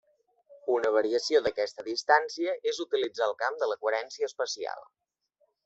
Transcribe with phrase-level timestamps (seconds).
[0.75, 4.85] Una variació d’aquesta distància és utilitzar el camp de la coherència espacial.